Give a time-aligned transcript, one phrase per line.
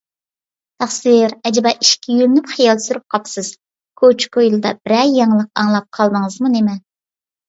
[0.83, 3.51] تەخسىر، ئەجەبا، ئىشىككە يۆلىنىپ خىيال سۈرۈپ قاپسىز،
[4.03, 6.75] كوچا- كويلىدا بىرەر يېڭىلىق ئاڭلاپ قالدىڭىزمۇ نېمە؟